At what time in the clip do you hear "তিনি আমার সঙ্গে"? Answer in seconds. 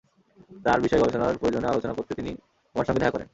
2.15-3.01